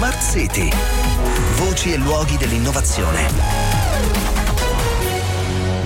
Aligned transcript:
Smart 0.00 0.22
City. 0.22 0.70
Voci 1.56 1.92
e 1.92 1.98
luoghi 1.98 2.38
dell'innovazione. 2.38 3.28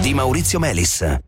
Di 0.00 0.14
Maurizio 0.14 0.60
Melis. 0.60 1.18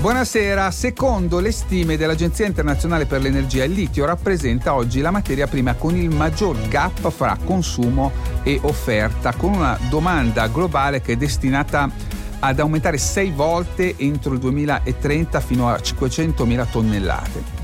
Buonasera, 0.00 0.70
secondo 0.70 1.40
le 1.40 1.52
stime 1.52 1.98
dell'Agenzia 1.98 2.46
internazionale 2.46 3.04
per 3.04 3.20
l'energia, 3.20 3.64
il 3.64 3.72
litio 3.72 4.06
rappresenta 4.06 4.72
oggi 4.72 5.02
la 5.02 5.10
materia 5.10 5.46
prima 5.46 5.74
con 5.74 5.94
il 5.94 6.08
maggior 6.08 6.56
gap 6.68 7.10
fra 7.10 7.36
consumo 7.44 8.12
e 8.44 8.58
offerta, 8.62 9.34
con 9.34 9.52
una 9.52 9.78
domanda 9.90 10.46
globale 10.46 11.02
che 11.02 11.12
è 11.12 11.16
destinata 11.16 11.90
ad 12.38 12.60
aumentare 12.60 12.96
sei 12.96 13.30
volte 13.30 13.94
entro 13.98 14.32
il 14.32 14.38
2030 14.38 15.40
fino 15.40 15.68
a 15.68 15.74
500.000 15.74 16.70
tonnellate. 16.70 17.57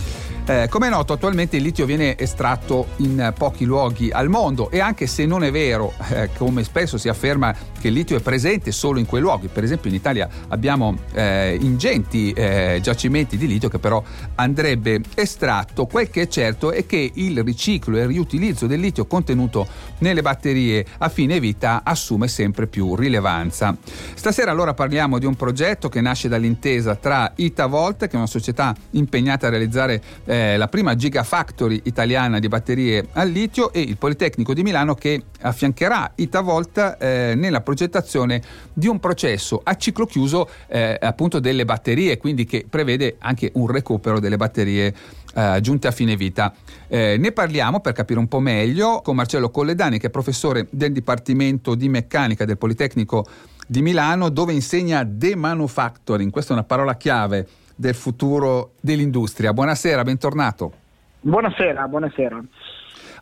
Eh, 0.47 0.69
come 0.69 0.89
è 0.89 0.91
noto, 0.91 1.15
attualmente 1.15 1.57
il 1.57 1.63
litio 1.63 1.87
viene 1.87 2.19
estratto 2.19 2.89
in 2.97 3.33
pochi 3.35 3.65
luoghi 3.65 4.11
al 4.11 4.29
mondo 4.29 4.71
e 4.71 4.79
anche 4.79 5.07
se 5.07 5.25
non 5.25 5.43
è 5.43 5.51
vero, 5.51 5.95
eh, 6.11 6.29
come 6.37 6.65
spesso 6.65 6.99
si 6.99 7.09
afferma, 7.09 7.57
che 7.81 7.89
il 7.89 7.95
litio 7.95 8.19
è 8.19 8.21
presente 8.21 8.71
solo 8.71 8.99
in 8.99 9.07
quei 9.07 9.23
luoghi, 9.23 9.49
per 9.49 9.65
esempio 9.65 9.89
in 9.89 9.97
Italia 9.97 10.29
abbiamo 10.49 10.99
eh, 11.15 11.57
ingenti 11.59 12.33
eh, 12.33 12.79
giacimenti 12.83 13.39
di 13.39 13.47
litio 13.47 13.71
che 13.71 13.79
però 13.79 14.03
andrebbe 14.35 15.01
estratto, 15.15 15.87
quel 15.87 16.11
che 16.11 16.23
è 16.23 16.29
certo 16.29 16.73
è 16.73 16.85
che 16.85 17.11
il 17.15 17.43
riciclo 17.43 17.97
e 17.97 18.03
il 18.03 18.09
riutilizzo 18.09 18.67
del 18.67 18.81
litio 18.81 19.07
contenuto 19.07 19.67
nelle 20.01 20.21
batterie 20.21 20.85
a 20.99 21.09
fine 21.09 21.41
vita 21.41 21.81
assume 21.85 22.29
sempre 22.29 22.67
più 22.67 22.95
rilevanza. 22.95 23.75
Stasera 24.13 24.51
allora 24.51 24.75
parliamo 24.75 25.19
di 25.19 25.25
un 25.25 25.37
progetto 25.37 25.89
che 25.89 26.03
nasce 26.03 26.29
dall'intesa 26.29 26.97
tra 26.97 27.33
Itavolt, 27.35 28.09
che 28.09 28.13
è 28.13 28.17
una 28.17 28.27
società 28.27 28.75
impegnata 28.91 29.47
a 29.47 29.51
realizzare 29.51 30.03
eh, 30.25 30.33
la 30.57 30.69
prima 30.69 30.95
Gigafactory 30.95 31.81
italiana 31.85 32.39
di 32.39 32.49
batterie 32.49 33.07
al 33.13 33.31
litio 33.31 33.73
e 33.73 33.81
il 33.81 33.97
Politecnico 33.97 34.55
di 34.55 34.63
Milano 34.63 34.95
che 34.95 35.23
affiancherà 35.41 36.13
Itavolt 36.17 36.97
eh, 36.99 37.35
nella 37.37 37.61
progettazione 37.61 38.43
di 38.73 38.87
un 38.87 39.01
processo 39.01 39.61
a 39.63 39.77
ciclo 39.77 40.07
chiuso 40.07 40.49
eh, 40.67 40.97
appunto 41.01 41.41
delle 41.41 41.65
batterie, 41.65 42.17
quindi 42.17 42.45
che 42.45 42.67
prevede 42.69 43.17
anche 43.19 43.51
un 43.55 43.67
recupero 43.67 44.21
delle 44.21 44.37
batterie 44.37 44.95
eh, 45.35 45.59
giunte 45.61 45.89
a 45.89 45.91
fine 45.91 46.17
vita. 46.17 46.55
Eh, 46.87 47.17
ne 47.19 47.33
parliamo 47.33 47.81
per 47.81 47.93
capire 47.93 48.19
un 48.19 48.29
po' 48.29 48.41
meglio 48.41 49.01
con 49.03 49.17
Marcello 49.17 49.51
Colledani 49.51 49.99
che 49.99 50.07
è 50.07 50.11
professore 50.11 50.67
del 50.71 50.93
Dipartimento 50.93 51.75
di 51.75 51.89
Meccanica 51.89 52.45
del 52.45 52.59
Politecnico 52.59 53.27
di 53.67 53.83
Milano 53.83 54.29
dove 54.29 54.53
insegna 54.53 55.05
demanufacturing, 55.05 56.31
questa 56.31 56.53
è 56.53 56.57
una 56.57 56.65
parola 56.65 56.97
chiave 56.97 57.47
del 57.75 57.95
futuro 57.95 58.73
dell'industria. 58.81 59.53
Buonasera, 59.53 60.03
bentornato. 60.03 60.73
Buonasera, 61.21 61.89
buonasera. 61.89 62.45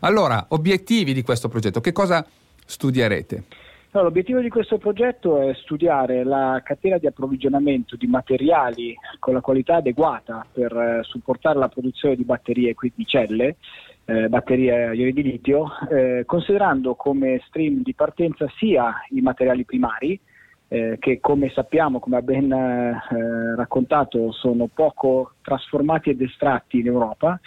Allora, 0.01 0.47
obiettivi 0.49 1.13
di 1.13 1.21
questo 1.21 1.47
progetto, 1.47 1.79
che 1.79 1.91
cosa 1.91 2.25
studierete? 2.65 3.43
No, 3.91 4.01
l'obiettivo 4.01 4.39
di 4.39 4.49
questo 4.49 4.79
progetto 4.79 5.39
è 5.39 5.53
studiare 5.53 6.23
la 6.23 6.59
catena 6.63 6.97
di 6.97 7.05
approvvigionamento 7.05 7.95
di 7.95 8.07
materiali 8.07 8.95
con 9.19 9.35
la 9.35 9.41
qualità 9.41 9.75
adeguata 9.75 10.43
per 10.51 10.75
eh, 10.75 11.03
supportare 11.03 11.59
la 11.59 11.69
produzione 11.69 12.15
di 12.15 12.23
batterie, 12.23 12.73
quindi 12.73 13.05
celle, 13.05 13.57
eh, 14.05 14.27
batterie 14.29 14.87
a 14.87 14.93
ioni 14.93 15.13
di 15.13 15.21
litio, 15.21 15.67
eh, 15.91 16.23
considerando 16.25 16.95
come 16.95 17.39
stream 17.45 17.83
di 17.83 17.93
partenza 17.93 18.47
sia 18.57 18.93
i 19.09 19.21
materiali 19.21 19.63
primari, 19.63 20.19
eh, 20.73 20.97
che 20.99 21.19
come 21.19 21.51
sappiamo, 21.53 21.99
come 21.99 22.17
ha 22.17 22.21
ben 22.23 22.51
eh, 22.51 23.55
raccontato, 23.55 24.31
sono 24.31 24.67
poco 24.73 25.33
trasformati 25.43 26.09
ed 26.09 26.21
estratti 26.21 26.79
in 26.79 26.87
Europa, 26.87 27.39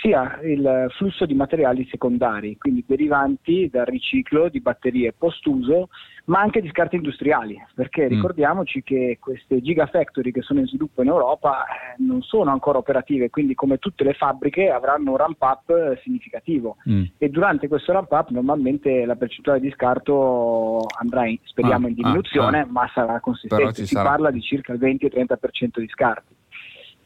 sia 0.00 0.40
il 0.42 0.86
flusso 0.96 1.26
di 1.26 1.34
materiali 1.34 1.86
secondari, 1.90 2.56
quindi 2.58 2.84
derivanti 2.86 3.68
dal 3.70 3.86
riciclo 3.86 4.48
di 4.48 4.60
batterie 4.60 5.12
post-uso, 5.12 5.88
ma 6.26 6.40
anche 6.40 6.60
di 6.60 6.68
scarti 6.68 6.96
industriali, 6.96 7.56
perché 7.74 8.04
mm. 8.04 8.08
ricordiamoci 8.08 8.82
che 8.82 9.18
queste 9.20 9.60
gigafactory 9.60 10.32
che 10.32 10.42
sono 10.42 10.60
in 10.60 10.66
sviluppo 10.66 11.02
in 11.02 11.08
Europa 11.08 11.64
eh, 11.64 12.02
non 12.02 12.22
sono 12.22 12.50
ancora 12.50 12.78
operative, 12.78 13.30
quindi 13.30 13.54
come 13.54 13.78
tutte 13.78 14.04
le 14.04 14.12
fabbriche 14.12 14.68
avranno 14.70 15.12
un 15.12 15.16
ramp 15.16 15.40
up 15.40 16.00
significativo 16.02 16.76
mm. 16.88 17.04
e 17.18 17.28
durante 17.28 17.68
questo 17.68 17.92
ramp 17.92 18.10
up 18.10 18.30
normalmente 18.30 19.04
la 19.04 19.16
percentuale 19.16 19.60
di 19.60 19.70
scarto 19.70 20.84
andrà 20.98 21.26
in, 21.26 21.38
speriamo 21.44 21.86
ah, 21.86 21.88
in 21.88 21.94
diminuzione, 21.94 22.58
ah, 22.60 22.62
ah. 22.62 22.68
ma 22.68 22.90
sarà 22.92 23.20
consistente, 23.20 23.86
si 23.86 23.94
sarà. 23.94 24.10
parla 24.10 24.30
di 24.30 24.42
circa 24.42 24.72
il 24.72 24.80
20-30% 24.80 25.78
di 25.78 25.88
scarti. 25.88 26.34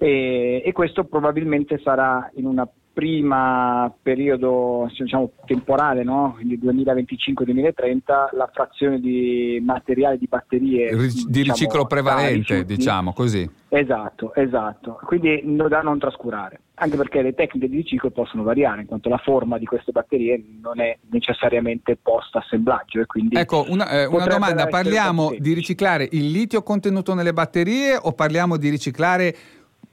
E, 0.03 0.63
e, 0.65 0.73
questo 0.73 1.05
probabilmente 1.05 1.79
sarà 1.85 2.31
in 2.37 2.47
una 2.47 2.67
prima 2.91 3.93
periodo 4.03 4.91
diciamo, 4.99 5.33
temporale, 5.45 6.03
no? 6.03 6.33
quindi 6.35 6.59
2025-2030, 6.59 8.03
la 8.33 8.51
frazione 8.51 8.99
di 8.99 9.63
materiale 9.63 10.17
di 10.17 10.27
batterie 10.27 10.89
di 10.89 11.07
diciamo, 11.27 11.43
riciclo 11.43 11.87
prevalente, 11.87 12.65
diciamo 12.65 13.13
così. 13.13 13.49
Esatto, 13.69 14.35
esatto. 14.35 14.99
Quindi 15.05 15.43
da 15.69 15.81
non 15.83 15.99
trascurare, 15.99 16.61
anche 16.75 16.97
perché 16.97 17.21
le 17.21 17.35
tecniche 17.35 17.69
di 17.69 17.77
riciclo 17.77 18.11
possono 18.11 18.43
variare, 18.43 18.81
in 18.81 18.87
quanto 18.87 19.11
la 19.11 19.19
forma 19.19 19.59
di 19.59 19.67
queste 19.67 19.93
batterie 19.93 20.43
non 20.61 20.81
è 20.81 20.99
necessariamente 21.11 21.97
post-assemblaggio. 22.01 23.05
ecco, 23.31 23.67
una, 23.69 23.89
eh, 23.91 24.07
una 24.07 24.27
domanda, 24.27 24.67
parliamo 24.67 25.35
di 25.39 25.53
riciclare 25.53 26.09
il 26.11 26.31
litio 26.31 26.63
contenuto 26.63 27.13
nelle 27.13 27.35
batterie 27.35 27.97
o 28.01 28.13
parliamo 28.13 28.57
di 28.57 28.71
riciclare 28.71 29.35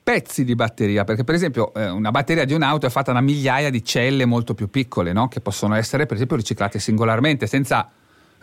pezzi 0.07 0.45
di 0.45 0.56
batteria, 0.56 1.03
perché 1.03 1.25
per 1.25 1.35
esempio 1.35 1.73
eh, 1.73 1.90
una 1.90 2.12
batteria 2.12 2.45
di 2.45 2.53
un'auto 2.53 2.85
è 2.85 2.90
fatta 2.90 3.12
da 3.12 3.19
migliaia 3.19 3.69
di 3.69 3.84
celle 3.84 4.23
molto 4.23 4.53
più 4.53 4.69
piccole, 4.69 5.12
no? 5.12 5.28
che 5.28 5.41
possono 5.41 5.75
essere 5.75 6.06
per 6.06 6.16
esempio 6.16 6.38
riciclate 6.38 6.79
singolarmente, 6.79 7.45
senza 7.45 7.91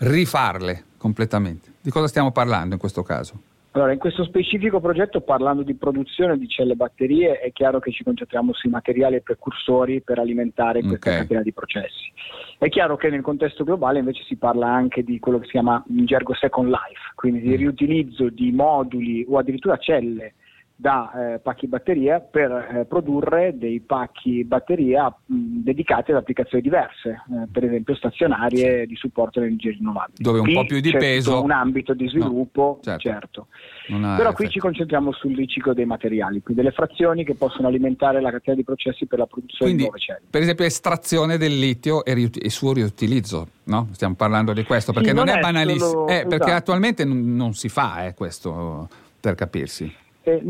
rifarle 0.01 0.85
completamente. 0.99 1.73
Di 1.81 1.89
cosa 1.89 2.07
stiamo 2.07 2.33
parlando 2.33 2.75
in 2.75 2.79
questo 2.79 3.03
caso? 3.03 3.41
Allora, 3.71 3.93
in 3.93 3.99
questo 3.99 4.25
specifico 4.25 4.79
progetto, 4.79 5.23
parlando 5.23 5.63
di 5.63 5.73
produzione 5.73 6.37
di 6.37 6.47
celle 6.49 6.75
batterie, 6.75 7.41
è 7.41 7.51
chiaro 7.51 7.81
che 7.81 7.93
ci 7.93 8.05
concentriamo 8.05 8.53
sui 8.53 8.69
materiali 8.69 9.17
e 9.17 9.23
precursori 9.23 10.03
per 10.03 10.19
alimentare 10.19 10.83
questa 10.83 11.09
okay. 11.09 11.21
catena 11.23 11.41
di 11.41 11.53
processi. 11.55 12.13
È 12.59 12.69
chiaro 12.69 12.97
che 12.97 13.09
nel 13.09 13.23
contesto 13.23 13.65
globale 13.65 14.01
invece 14.01 14.23
si 14.25 14.37
parla 14.37 14.69
anche 14.69 15.03
di 15.03 15.19
quello 15.19 15.39
che 15.39 15.47
si 15.47 15.53
chiama 15.53 15.83
in 15.89 16.05
gergo 16.05 16.35
second 16.35 16.69
life, 16.69 17.13
quindi 17.15 17.41
di 17.41 17.55
mm. 17.55 17.57
riutilizzo 17.57 18.29
di 18.29 18.53
moduli 18.53 19.25
o 19.27 19.39
addirittura 19.39 19.79
celle 19.79 20.35
da 20.77 21.35
eh, 21.35 21.39
pacchi 21.39 21.69
batteria 21.69 22.19
per 22.19 22.51
eh, 22.51 22.85
produrre 22.85 23.57
dei 23.57 23.79
pacchi 23.81 24.43
batteria 24.45 25.07
mh, 25.07 25.63
dedicati 25.63 26.11
ad 26.11 26.17
applicazioni 26.17 26.63
diverse, 26.63 27.11
eh, 27.11 27.47
per 27.51 27.65
esempio 27.65 27.95
stazionarie 27.95 28.85
di 28.87 28.97
supporto 28.97 29.39
alle 29.39 29.49
energie 29.49 29.71
rinnovabili. 29.71 30.23
Dove 30.23 30.41
un 30.41 30.45
qui 30.45 30.55
po' 30.55 30.65
più 30.65 30.81
di 30.81 30.91
peso. 30.91 31.43
un 31.43 31.53
ambito 31.53 31.95
di 31.95 32.09
sviluppo, 32.09 32.81
no, 32.83 32.99
certo. 32.99 33.09
certo. 33.09 33.47
Però 33.87 34.09
effetto. 34.09 34.33
qui 34.33 34.49
ci 34.49 34.59
concentriamo 34.59 35.13
sul 35.13 35.37
riciclo 35.37 35.75
dei 35.75 35.85
materiali, 35.85 36.43
quindi 36.43 36.63
delle 36.63 36.75
frazioni 36.75 37.25
che 37.25 37.35
possono 37.35 37.69
alimentare 37.69 38.21
la 38.21 38.33
catena 38.33 38.57
di 38.57 38.65
processi 38.65 39.07
per 39.07 39.21
la 39.21 39.27
produzione 39.27 39.71
quindi, 39.71 39.83
di 39.83 39.83
nuove 39.85 39.99
celle. 40.01 40.23
Per 40.29 40.43
esempio 40.43 40.65
estrazione 40.65 41.39
del 41.39 41.57
litio 41.57 42.05
e 42.05 42.13
il 42.13 42.51
suo 42.51 42.73
riutilizzo, 42.73 43.49
no? 43.65 43.89
Stiamo 43.93 44.15
parlando 44.17 44.53
di 44.53 44.65
questo, 44.65 44.93
perché 44.93 45.11
sì, 45.11 45.15
non, 45.15 45.27
non, 45.27 45.37
è, 45.37 45.41
banalissimo, 45.41 45.89
solo... 45.89 46.09
eh, 46.09 46.23
perché 46.23 46.35
esatto. 46.35 46.53
attualmente 46.53 47.05
non, 47.05 47.37
non 47.37 47.55
si 47.55 47.69
fa 47.69 48.07
eh, 48.07 48.15
questo 48.15 48.89
per 49.21 49.37
capirsi. 49.37 50.03
Eh, 50.25 50.43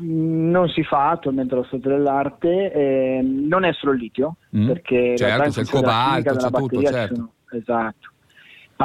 non 0.00 0.68
si 0.68 0.82
fa 0.82 1.10
attualmente 1.10 1.54
allo 1.54 1.64
stato 1.64 1.88
dell'arte, 1.88 2.72
eh, 2.72 3.20
non 3.22 3.64
è 3.64 3.72
solo 3.74 3.92
il 3.92 4.00
litio, 4.00 4.36
mm. 4.56 4.66
perché 4.66 5.16
certo, 5.16 5.50
c'è 5.50 5.60
il 5.60 5.68
cobalto, 5.68 6.36
c'è 6.36 6.50
tutto, 6.50 6.82
certo. 6.82 7.14
Sono, 7.14 7.32
esatto 7.52 8.09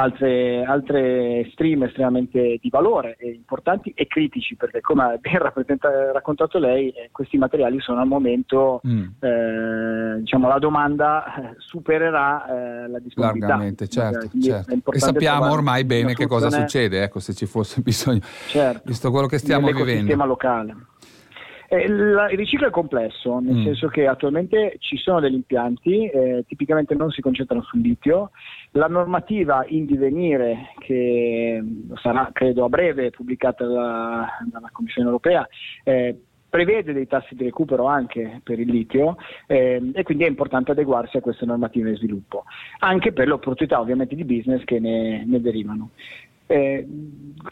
altre, 0.00 0.64
altre 0.64 1.48
stream 1.52 1.84
estremamente 1.84 2.58
di 2.60 2.68
valore, 2.68 3.16
importanti 3.20 3.92
e 3.94 4.06
critici, 4.06 4.56
perché 4.56 4.80
come 4.80 5.02
ha 5.02 5.16
ben 5.18 5.38
raccontato 6.12 6.58
lei, 6.58 6.90
eh, 6.90 7.08
questi 7.12 7.38
materiali 7.38 7.80
sono 7.80 8.00
al 8.00 8.06
momento, 8.06 8.80
mm. 8.86 9.04
eh, 9.20 10.16
diciamo, 10.18 10.48
la 10.48 10.58
domanda 10.58 11.24
eh, 11.24 11.54
supererà 11.58 12.46
eh, 12.46 12.88
la 12.88 12.98
disponibilità. 12.98 13.46
Largamente, 13.46 13.88
certo. 13.88 14.28
certo. 14.40 14.92
E 14.92 14.98
sappiamo 14.98 15.50
ormai 15.50 15.84
bene 15.84 16.14
che 16.14 16.26
cosa 16.26 16.50
succede, 16.50 17.02
ecco, 17.02 17.18
se 17.18 17.34
ci 17.34 17.46
fosse 17.46 17.80
bisogno, 17.82 18.20
certo. 18.48 18.82
visto 18.84 19.10
quello 19.10 19.26
che 19.26 19.38
stiamo 19.38 19.70
vivendo. 19.70 20.24
locale. 20.24 20.76
Eh, 21.68 21.84
il 21.84 22.28
riciclo 22.30 22.68
è 22.68 22.70
complesso, 22.70 23.38
nel 23.38 23.56
mm. 23.56 23.64
senso 23.64 23.88
che 23.88 24.06
attualmente 24.06 24.76
ci 24.78 24.96
sono 24.96 25.20
degli 25.20 25.34
impianti, 25.34 26.08
eh, 26.08 26.44
tipicamente 26.46 26.94
non 26.94 27.10
si 27.10 27.20
concentrano 27.20 27.62
sul 27.62 27.80
litio. 27.80 28.30
La 28.72 28.88
normativa 28.88 29.64
in 29.68 29.86
divenire, 29.86 30.72
che 30.78 31.62
sarà 32.02 32.30
credo 32.32 32.64
a 32.64 32.68
breve 32.68 33.10
pubblicata 33.10 33.64
dalla, 33.66 34.28
dalla 34.50 34.70
Commissione 34.72 35.08
europea, 35.08 35.46
eh, 35.84 36.16
prevede 36.48 36.94
dei 36.94 37.06
tassi 37.06 37.34
di 37.34 37.44
recupero 37.44 37.84
anche 37.86 38.40
per 38.42 38.58
il 38.58 38.70
litio 38.70 39.16
eh, 39.46 39.90
e 39.92 40.02
quindi 40.04 40.24
è 40.24 40.28
importante 40.28 40.70
adeguarsi 40.70 41.18
a 41.18 41.20
queste 41.20 41.44
normative 41.44 41.90
di 41.90 41.96
sviluppo, 41.96 42.44
anche 42.78 43.12
per 43.12 43.26
le 43.26 43.34
opportunità 43.34 43.78
ovviamente 43.78 44.14
di 44.14 44.24
business 44.24 44.64
che 44.64 44.80
ne, 44.80 45.24
ne 45.26 45.40
derivano. 45.40 45.90
Eh, 46.48 46.86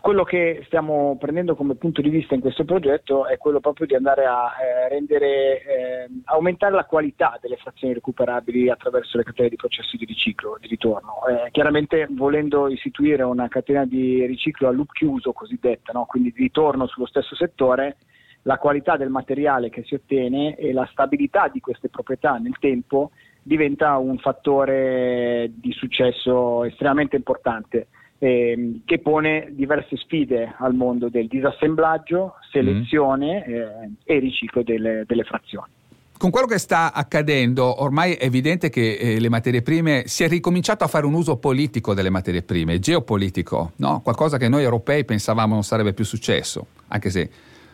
quello 0.00 0.24
che 0.24 0.62
stiamo 0.66 1.16
prendendo 1.18 1.54
come 1.54 1.74
punto 1.74 2.00
di 2.00 2.08
vista 2.08 2.34
in 2.34 2.40
questo 2.40 2.64
progetto 2.64 3.26
è 3.26 3.38
quello 3.38 3.60
proprio 3.60 3.86
di 3.86 3.94
andare 3.94 4.24
a 4.24 4.52
eh, 4.60 4.88
rendere, 4.88 5.62
eh, 5.62 6.08
aumentare 6.24 6.74
la 6.74 6.84
qualità 6.84 7.38
delle 7.40 7.56
frazioni 7.56 7.94
recuperabili 7.94 8.70
attraverso 8.70 9.16
le 9.16 9.24
catene 9.24 9.48
di 9.48 9.56
processo 9.56 9.96
di 9.96 10.04
riciclo, 10.04 10.56
di 10.60 10.68
ritorno. 10.68 11.26
Eh, 11.26 11.50
chiaramente 11.50 12.06
volendo 12.10 12.68
istituire 12.68 13.22
una 13.22 13.48
catena 13.48 13.84
di 13.84 14.24
riciclo 14.26 14.68
a 14.68 14.72
loop 14.72 14.92
chiuso 14.92 15.32
cosiddetta, 15.32 15.92
no? 15.92 16.06
quindi 16.06 16.32
di 16.32 16.42
ritorno 16.42 16.86
sullo 16.86 17.06
stesso 17.06 17.34
settore, 17.34 17.96
la 18.42 18.58
qualità 18.58 18.96
del 18.96 19.10
materiale 19.10 19.70
che 19.70 19.84
si 19.84 19.94
ottiene 19.94 20.56
e 20.56 20.72
la 20.72 20.86
stabilità 20.90 21.48
di 21.48 21.60
queste 21.60 21.88
proprietà 21.88 22.36
nel 22.36 22.58
tempo 22.58 23.10
diventa 23.42 23.96
un 23.96 24.18
fattore 24.18 25.50
di 25.54 25.72
successo 25.72 26.64
estremamente 26.64 27.16
importante 27.16 27.88
ehm, 28.24 28.80
che 28.84 28.98
pone 29.00 29.48
diverse 29.50 29.96
sfide 29.96 30.54
al 30.58 30.74
mondo 30.74 31.08
del 31.08 31.26
disassemblaggio, 31.26 32.36
selezione 32.50 33.44
mm. 33.46 33.52
eh, 33.52 33.90
e 34.04 34.18
riciclo 34.18 34.62
delle, 34.62 35.04
delle 35.06 35.24
frazioni 35.24 35.70
con 36.16 36.30
quello 36.30 36.46
che 36.46 36.58
sta 36.58 36.94
accadendo, 36.94 37.82
ormai 37.82 38.12
è 38.14 38.24
evidente 38.24 38.70
che 38.70 38.94
eh, 38.94 39.20
le 39.20 39.28
materie 39.28 39.60
prime 39.60 40.04
si 40.06 40.22
è 40.22 40.28
ricominciato 40.28 40.82
a 40.82 40.86
fare 40.86 41.04
un 41.04 41.12
uso 41.12 41.36
politico 41.36 41.92
delle 41.92 42.08
materie 42.08 42.40
prime, 42.40 42.78
geopolitico, 42.78 43.72
no? 43.76 44.00
qualcosa 44.00 44.38
che 44.38 44.48
noi 44.48 44.62
europei 44.62 45.04
pensavamo 45.04 45.52
non 45.52 45.64
sarebbe 45.64 45.92
più 45.92 46.04
successo, 46.04 46.66
anche 46.88 47.10
se 47.10 47.30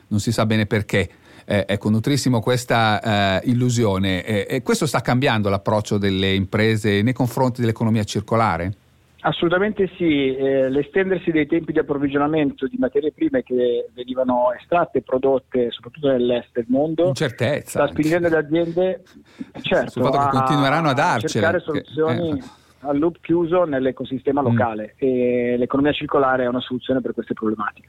non 0.09 0.19
si 0.19 0.33
sa 0.33 0.47
bene 0.47 0.67
perché. 0.67 1.09
Eh, 1.45 1.65
ecco, 1.69 1.91
nutrissimo 1.91 2.41
questa 2.41 3.41
eh, 3.41 3.51
illusione. 3.51 4.25
e 4.25 4.63
questo 4.63 4.87
sta 4.87 5.01
cambiando 5.01 5.49
l'approccio 5.49 5.97
delle 5.97 6.35
imprese 6.35 7.03
nei 7.03 7.13
confronti 7.13 7.61
dell'economia 7.61 8.03
circolare? 8.03 8.75
Assolutamente 9.23 9.91
sì, 9.97 10.35
eh, 10.35 10.71
l'estendersi 10.71 11.31
dei 11.31 11.47
tempi 11.47 11.73
di 11.73 11.79
approvvigionamento 11.79 12.67
di 12.67 12.79
materie 12.79 13.13
prime 13.13 13.43
che 13.43 13.91
venivano 13.93 14.53
estratte 14.59 14.99
e 14.99 15.03
prodotte 15.03 15.71
soprattutto 15.71 16.09
nell'est 16.09 16.49
del 16.53 16.65
mondo 16.69 17.09
Incertezza 17.09 17.85
sta 17.85 17.87
spingendo 17.89 18.29
le 18.29 18.37
aziende 18.37 19.03
certo, 19.61 20.09
a, 20.09 20.29
continueranno 20.29 20.89
a 20.89 20.95
darcele. 20.95 21.29
cercare 21.29 21.61
soluzioni 21.61 22.39
eh. 22.39 22.43
al 22.81 22.99
loop 22.99 23.19
chiuso 23.21 23.65
nell'ecosistema 23.65 24.41
mm. 24.41 24.45
locale 24.45 24.95
mm. 24.95 24.97
e 25.07 25.57
l'economia 25.59 25.93
circolare 25.93 26.45
è 26.45 26.49
una 26.49 26.61
soluzione 26.61 27.03
per 27.03 27.13
queste 27.13 27.35
problematiche. 27.35 27.89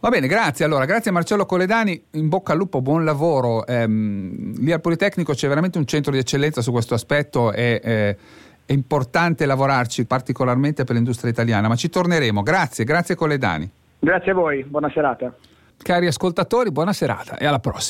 Va 0.00 0.10
bene, 0.10 0.26
grazie. 0.26 0.66
Allora, 0.66 0.84
grazie 0.84 1.10
a 1.10 1.14
Marcello 1.14 1.46
Coledani, 1.46 1.98
in 2.10 2.28
bocca 2.28 2.52
al 2.52 2.58
lupo, 2.58 2.82
buon 2.82 3.04
lavoro. 3.04 3.66
Ehm, 3.66 4.52
lì 4.58 4.70
al 4.70 4.82
Politecnico 4.82 5.32
c'è 5.32 5.48
veramente 5.48 5.78
un 5.78 5.86
centro 5.86 6.12
di 6.12 6.18
eccellenza 6.18 6.60
su 6.60 6.72
questo 6.72 6.92
aspetto 6.92 7.54
e 7.54 7.80
eh, 7.82 8.16
è 8.66 8.72
importante 8.72 9.46
lavorarci 9.46 10.06
particolarmente 10.06 10.84
per 10.84 10.94
l'industria 10.94 11.30
italiana, 11.30 11.68
ma 11.68 11.76
ci 11.76 11.88
torneremo. 11.88 12.42
Grazie, 12.42 12.84
grazie 12.84 13.14
Coledani. 13.14 13.70
Grazie 13.98 14.30
a 14.32 14.34
voi, 14.34 14.64
buona 14.64 14.90
serata. 14.90 15.32
Cari 15.76 16.06
ascoltatori, 16.06 16.70
buona 16.70 16.92
serata 16.92 17.36
e 17.36 17.46
alla 17.46 17.58
prossima. 17.58 17.82